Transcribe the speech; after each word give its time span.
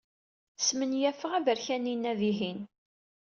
Smenyafeɣ 0.65 1.31
aberkan-inna, 1.39 2.13
dihin. 2.19 2.59